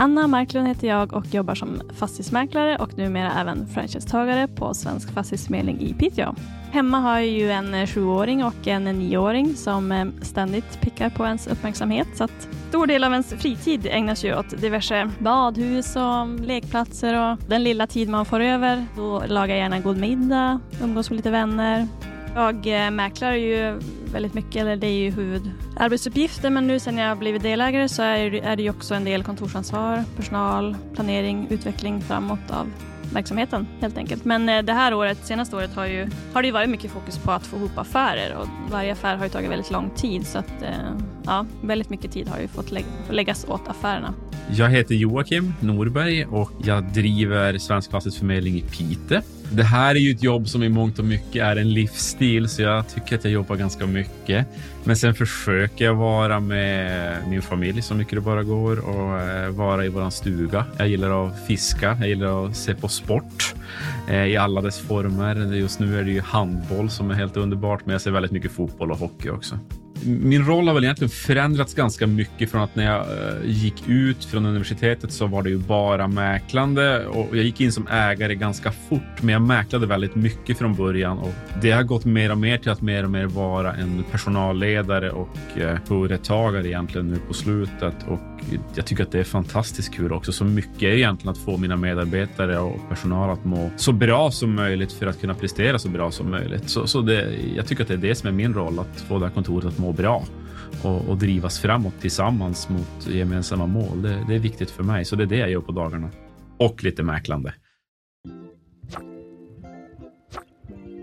[0.00, 5.80] Anna Marklund heter jag och jobbar som fastighetsmäklare och numera även franchisetagare på Svensk Fastighetsförmedling
[5.80, 6.34] i Piteå.
[6.70, 11.10] Hemma har jag ju en eh, sjuåring och en eh, nioåring som eh, ständigt pickar
[11.10, 12.08] på ens uppmärksamhet.
[12.14, 17.38] Så att stor del av ens fritid ägnas ju åt diverse badhus och lekplatser och
[17.48, 21.16] den lilla tid man får över, då lagar jag gärna en god middag, umgås med
[21.16, 21.88] lite vänner.
[22.34, 23.80] Jag mäklar ju
[24.12, 28.56] väldigt mycket, eller det är ju huvudarbetsuppgiften, men nu sen jag blivit delägare så är
[28.56, 32.70] det ju också en del kontorsansvar, personal, planering, utveckling framåt av
[33.12, 34.24] verksamheten helt enkelt.
[34.24, 37.18] Men eh, det här året, senaste året har, ju, har det ju varit mycket fokus
[37.18, 40.38] på att få ihop affärer och varje affär har ju tagit väldigt lång tid så
[40.38, 40.70] att eh,
[41.24, 42.72] ja, väldigt mycket tid har ju fått
[43.10, 44.14] läggas åt affärerna.
[44.50, 49.22] Jag heter Joakim Norberg och jag driver Svensk Fastighetsförmedling i Pite.
[49.50, 52.62] Det här är ju ett jobb som i mångt och mycket är en livsstil, så
[52.62, 54.46] jag tycker att jag jobbar ganska mycket.
[54.84, 59.50] Men sen försöker jag vara med min familj så mycket det bara går och eh,
[59.50, 60.64] vara i våran stuga.
[60.78, 63.54] Jag gillar att fiska, jag gillar att se på sport
[64.08, 65.54] eh, i alla dess former.
[65.54, 68.52] Just nu är det ju handboll som är helt underbart, men jag ser väldigt mycket
[68.52, 69.58] fotboll och hockey också
[70.06, 74.24] min roll har väl egentligen förändrats ganska mycket från att när jag eh, gick ut
[74.24, 78.72] från universitetet så var det ju bara mäklande och jag gick in som ägare ganska
[78.72, 81.32] fort, men jag mäklade väldigt mycket från början och
[81.62, 85.58] det har gått mer och mer till att mer och mer vara en personalledare och
[85.58, 88.20] eh, företagare egentligen nu på slutet och
[88.74, 90.32] jag tycker att det är fantastiskt kul också.
[90.32, 94.54] Så mycket är egentligen att få mina medarbetare och personal att må så bra som
[94.54, 96.70] möjligt för att kunna prestera så bra som möjligt.
[96.70, 99.18] Så, så det, jag tycker att det är det som är min roll, att få
[99.18, 100.24] det här kontoret att må bra
[100.82, 104.02] och, och drivas framåt tillsammans mot gemensamma mål.
[104.02, 106.10] Det, det är viktigt för mig, så det är det jag gör på dagarna.
[106.58, 107.54] Och lite mäklande.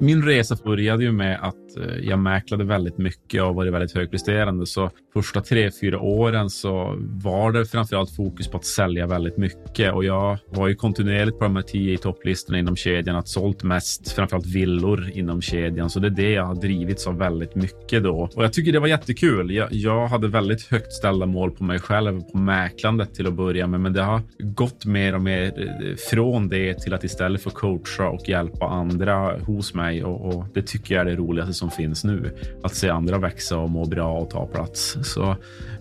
[0.00, 4.66] Min resa började ju med att Eh, jag mäklade väldigt mycket och varit väldigt högpresterande.
[4.66, 9.92] Så första tre, fyra åren så var det framförallt fokus på att sälja väldigt mycket
[9.92, 13.62] och jag var ju kontinuerligt på de här tio i topplistorna inom kedjan, att sålt
[13.62, 15.90] mest, framförallt villor inom kedjan.
[15.90, 18.28] Så det är det jag har drivits av väldigt mycket då.
[18.34, 19.50] Och jag tycker det var jättekul.
[19.50, 23.66] Jag, jag hade väldigt högt ställda mål på mig själv, på mäklandet till att börja
[23.66, 27.50] med, men det har gått mer och mer eh, från det till att istället få
[27.50, 31.65] coacha och hjälpa andra hos mig och, och det tycker jag är det roligaste som
[31.66, 32.30] som finns nu.
[32.62, 34.96] Att se andra växa och må bra och ta plats.
[35.02, 35.36] Så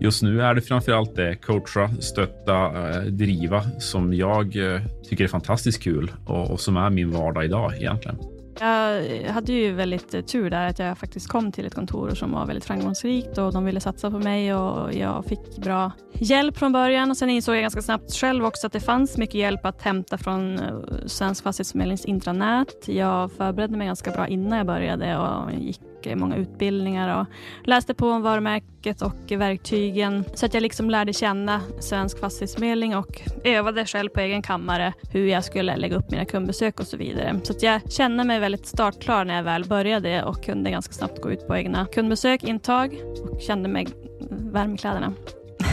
[0.00, 5.24] just nu är det framför allt det coacha, stötta, eh, driva som jag eh, tycker
[5.24, 8.16] är fantastiskt kul och, och som är min vardag idag egentligen.
[8.60, 12.46] Jag hade ju väldigt tur där att jag faktiskt kom till ett kontor som var
[12.46, 17.10] väldigt framgångsrikt och de ville satsa på mig och jag fick bra hjälp från början
[17.10, 20.18] och sen insåg jag ganska snabbt själv också att det fanns mycket hjälp att hämta
[20.18, 20.74] från eh,
[21.06, 22.88] Svensk Fastighetsförmedlings intranät.
[22.88, 27.26] Jag förberedde mig ganska bra innan jag började och gick Eh, många utbildningar och
[27.64, 33.22] läste på om varumärket och verktygen så att jag liksom lärde känna Svensk Fastighetsförmedling och
[33.44, 37.40] övade själv på egen kammare hur jag skulle lägga upp mina kundbesök och så vidare.
[37.42, 41.20] Så att jag kände mig väldigt startklar när jag väl började och kunde ganska snabbt
[41.20, 43.88] gå ut på egna kundbesök, intag och kände mig
[44.30, 45.12] varm i kläderna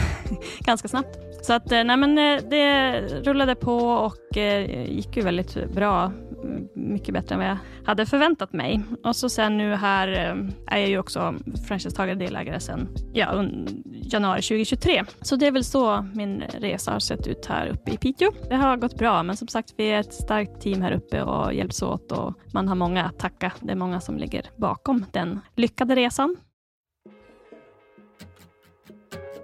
[0.60, 1.18] ganska snabbt.
[1.42, 4.36] Så att eh, nej men eh, det rullade på och
[4.86, 6.12] gick ju väldigt bra
[6.74, 8.80] mycket bättre än vad jag hade förväntat mig.
[9.04, 11.34] Och så sen nu här eh, är jag ju också
[11.68, 13.44] franchisetagare delägare sen ja,
[14.02, 15.04] januari 2023.
[15.20, 18.30] Så det är väl så min resa har sett ut här uppe i Piteå.
[18.48, 21.54] Det har gått bra, men som sagt, vi är ett starkt team här uppe och
[21.54, 23.52] hjälps åt och man har många att tacka.
[23.60, 26.36] Det är många som ligger bakom den lyckade resan.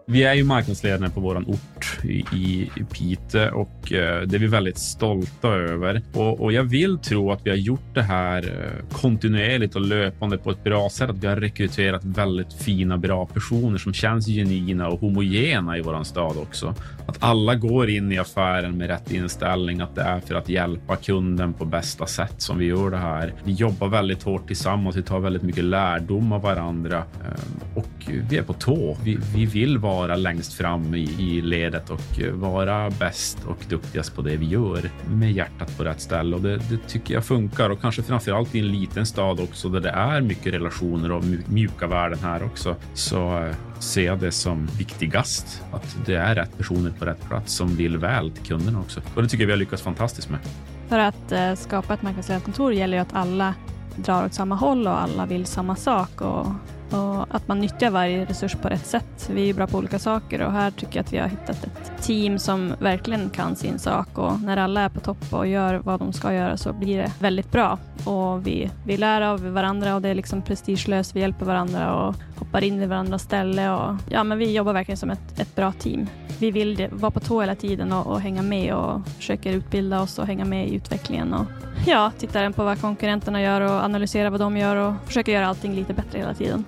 [0.07, 4.47] Vi är ju marknadsledande på vår ort i, Piteå Pite och eh, det är vi
[4.47, 6.03] väldigt stolta över.
[6.15, 10.39] Och, och, jag vill tro att vi har gjort det här eh, kontinuerligt och löpande
[10.39, 11.11] på ett bra sätt.
[11.11, 16.05] Att vi har rekryterat väldigt fina, bra personer som känns genuina och homogena i vår
[16.05, 16.75] stad också.
[17.07, 20.97] Att alla går in i affären med rätt inställning, att det är för att hjälpa
[20.97, 23.33] kunden på bästa sätt som vi gör det här.
[23.45, 24.97] Vi jobbar väldigt hårt tillsammans.
[24.97, 27.89] Vi tar väldigt mycket lärdom av varandra eh, och
[28.31, 28.97] vi är på tå.
[29.05, 33.59] Vi, vi vill vara vara längst fram i, i ledet och eh, vara bäst och
[33.69, 36.37] duktigast på det vi gör med hjärtat på rätt ställe.
[36.37, 39.69] Och det, det tycker jag funkar och kanske framför allt i en liten stad också
[39.69, 42.77] där det är mycket relationer och mjuka värden här också.
[42.95, 47.55] Så eh, ser jag det som viktigast att det är rätt personer på rätt plats
[47.55, 49.01] som vill väl till kunderna också.
[49.15, 50.41] Och det tycker jag vi har lyckats fantastiskt med.
[50.89, 53.55] För att eh, skapa ett marknadsledarkontor gäller ju att alla
[53.97, 56.21] drar åt samma håll och alla vill samma sak.
[56.21, 56.47] Och
[56.91, 59.31] och att man nyttjar varje resurs på rätt sätt.
[59.33, 62.03] Vi är bra på olika saker och här tycker jag att vi har hittat ett
[62.03, 66.01] team som verkligen kan sin sak och när alla är på topp och gör vad
[66.01, 67.79] de ska göra så blir det väldigt bra.
[68.05, 71.17] Och vi, vi lär av varandra och det är liksom prestigelöst.
[71.17, 73.71] Vi hjälper varandra och hoppar in i varandras ställe.
[73.71, 76.07] Och, ja, men vi jobbar verkligen som ett, ett bra team.
[76.39, 80.19] Vi vill vara på tå hela tiden och, och, hänga med och försöker utbilda oss
[80.19, 81.35] och hänga med i utvecklingen.
[81.35, 81.47] Och,
[81.87, 85.75] ja, tittar på vad konkurrenterna gör och analyserar vad de gör och försöker göra allting
[85.75, 86.65] lite bättre hela tiden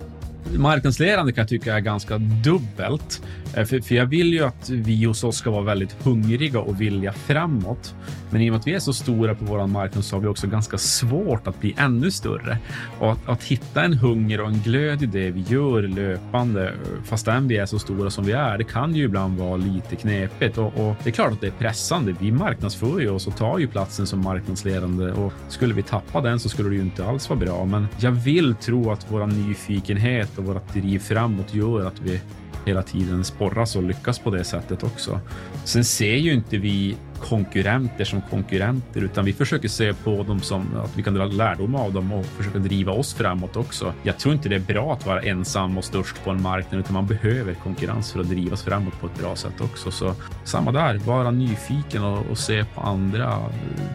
[0.59, 3.23] marknadsledande kan jag tycka är ganska dubbelt.
[3.55, 6.81] Eh, för, för, jag vill ju att vi hos oss ska vara väldigt hungriga och
[6.81, 7.95] vilja framåt.
[8.31, 10.27] Men i och med att vi är så stora på vår marknad så har vi
[10.27, 12.59] också ganska svårt att bli ännu större.
[12.99, 16.73] Och att, att hitta en hunger och en glöd i det vi gör löpande,
[17.05, 20.59] fastän vi är så stora som vi är, det kan ju ibland vara lite knepigt.
[20.59, 22.15] Och, och det är klart att det är pressande.
[22.21, 26.41] Vi marknadsför ju oss och tar ju platsen som marknadsledande och skulle vi tappa den
[26.41, 27.65] så skulle det ju inte alls vara bra.
[27.65, 32.21] Men jag vill tro att vår nyfikenhet och vårt driv framåt gör att vi
[32.67, 35.21] hela tiden sporras och lyckas på det sättet också.
[35.65, 40.77] Sen ser ju inte vi konkurrenter som konkurrenter, utan vi försöker se på dem som
[40.77, 43.95] att vi kan dra lärdom av dem och försöka driva oss framåt också.
[44.03, 46.93] Jag tror inte det är bra att vara ensam och störst på en marknad, utan
[46.93, 49.91] man behöver konkurrens för att drivas framåt på ett bra sätt också.
[49.91, 53.39] Så samma där, vara nyfiken och, och se på andra.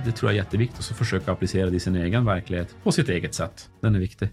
[0.06, 2.92] Det tror jag är jätteviktigt och så försöka applicera det i sin egen verklighet på
[2.92, 3.70] sitt eget sätt.
[3.82, 4.30] Den är viktig.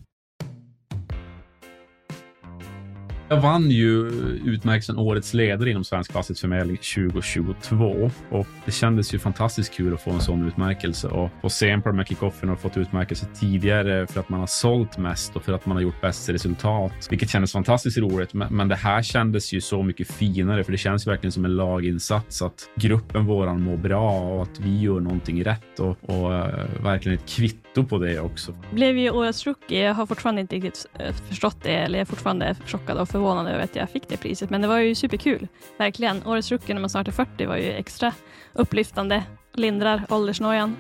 [3.31, 4.09] Jag vann ju
[4.45, 10.11] utmärkelsen Årets ledare inom Svensk Fastighetsförmedling 2022 och det kändes ju fantastiskt kul att få
[10.11, 14.07] en sån utmärkelse och få se en på de här kickoffen och fått utmärkelse tidigare
[14.07, 17.31] för att man har sålt mest och för att man har gjort bäst resultat, vilket
[17.31, 18.35] kändes fantastiskt roligt.
[18.35, 22.43] Men det här kändes ju så mycket finare, för det känns verkligen som en laginsats
[22.43, 27.19] att gruppen våran mår bra och att vi gör någonting rätt och, och eh, verkligen
[27.19, 28.55] ett kvitto på det också.
[28.71, 29.85] Blev ju årets rookie.
[29.85, 33.49] Jag har fortfarande inte riktigt eh, förstått det eller jag är fortfarande chockad av förvånad
[33.49, 34.51] över att jag fick det priset.
[34.51, 35.49] Men det var ju superkul.
[35.79, 36.27] Verkligen.
[36.27, 38.13] Årets rookie när man snart är 40 var ju extra
[38.53, 39.23] upplyftande.
[39.55, 40.77] Lindrar åldersnojan.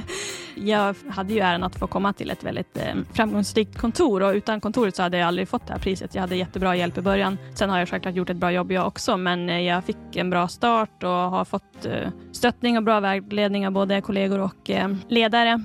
[0.54, 4.60] jag hade ju äran att få komma till ett väldigt eh, framgångsrikt kontor och utan
[4.60, 6.14] kontoret så hade jag aldrig fått det här priset.
[6.14, 7.38] Jag hade jättebra hjälp i början.
[7.54, 10.30] Sen har jag självklart gjort ett bra jobb jag också, men eh, jag fick en
[10.30, 14.88] bra start och har fått eh, stöttning och bra vägledning av både kollegor och eh,
[15.08, 15.64] ledare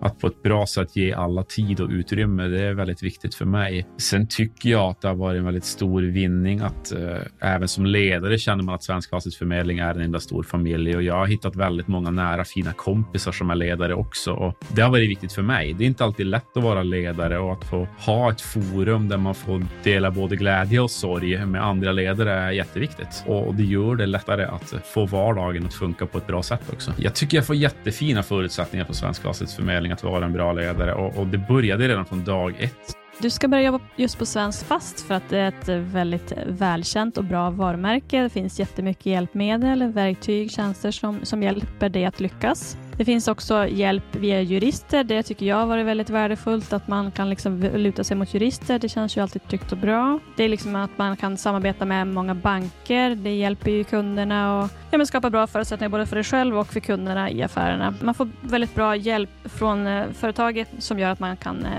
[0.00, 2.48] att på ett bra sätt ge alla tid och utrymme.
[2.48, 3.86] Det är väldigt viktigt för mig.
[3.98, 7.86] Sen tycker jag att det har varit en väldigt stor vinning att eh, även som
[7.86, 11.56] ledare känner man att Svensk Fastighetsförmedling är en enda stor familj och jag har hittat
[11.56, 15.42] väldigt många nära fina kompisar som är ledare också och det har varit viktigt för
[15.42, 15.74] mig.
[15.74, 19.16] Det är inte alltid lätt att vara ledare och att få ha ett forum där
[19.16, 23.96] man får dela både glädje och sorg med andra ledare är jätteviktigt och det gör
[23.96, 26.92] det lättare att få vardagen att funka på ett bra sätt också.
[26.96, 31.18] Jag tycker jag får jättefina förutsättningar på Svensk Fastighetsförmedling att vara en bra ledare och,
[31.18, 32.96] och det började redan från dag ett.
[33.22, 37.18] Du ska börja jobba just på Svensk Fast för att det är ett väldigt välkänt
[37.18, 38.22] och bra varumärke.
[38.22, 42.76] Det finns jättemycket hjälpmedel, verktyg, tjänster som, som hjälper dig att lyckas.
[42.96, 45.04] Det finns också hjälp via jurister.
[45.04, 48.78] Det tycker jag har varit väldigt värdefullt, att man kan liksom luta sig mot jurister.
[48.78, 50.18] Det känns ju alltid tryggt och bra.
[50.36, 53.14] Det är liksom att man kan samarbeta med många banker.
[53.14, 56.66] Det hjälper ju kunderna och ja, men skapa bra förutsättningar både för dig själv och
[56.66, 57.94] för kunderna i affärerna.
[58.00, 61.70] Man får väldigt bra hjälp från eh, företaget som gör att man kan eh,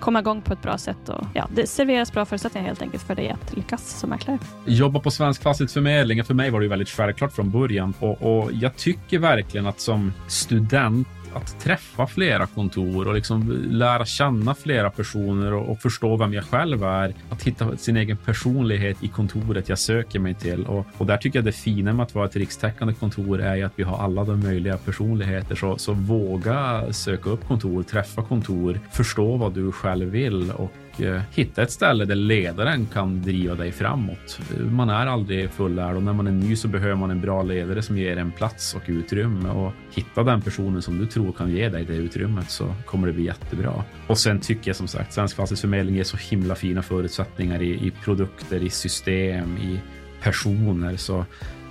[0.00, 1.08] komma igång på ett bra sätt.
[1.08, 4.38] Och, ja, det serveras bra förutsättningar helt enkelt för dig att lyckas som mäklare.
[4.66, 8.76] Jobba på Svensk Fastighetsförmedling, för mig var det väldigt självklart från början och, och jag
[8.76, 15.52] tycker verkligen att som student att träffa flera kontor och liksom lära känna flera personer
[15.52, 17.14] och, och, förstå vem jag själv är.
[17.30, 20.66] Att hitta sin egen personlighet i kontoret jag söker mig till.
[20.66, 23.72] Och, och där tycker jag det fina med att vara ett rikstäckande kontor är att
[23.76, 25.54] vi har alla de möjliga personligheter.
[25.54, 31.20] Så, så våga söka upp kontor, träffa kontor, förstå vad du själv vill och Eh,
[31.30, 34.40] hitta ett ställe där ledaren kan driva dig framåt.
[34.70, 37.82] Man är aldrig fullärd och när man är ny så behöver man en bra ledare
[37.82, 41.68] som ger en plats och utrymme och hitta den personen som du tror kan ge
[41.68, 43.84] dig det utrymmet så kommer det bli jättebra.
[44.06, 47.92] Och sen tycker jag som sagt Svensk Fastighetsförmedling ger så himla fina förutsättningar i, i
[48.04, 49.80] produkter, i system, i
[50.22, 51.18] personer så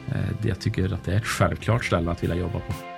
[0.07, 2.88] eh, jag tycker att det är ett självklart ställe att vilja jobba på.